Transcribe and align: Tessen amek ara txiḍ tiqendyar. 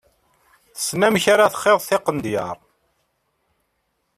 Tessen 0.75 1.01
amek 1.07 1.25
ara 1.33 1.53
txiḍ 1.53 1.79
tiqendyar. 1.87 2.57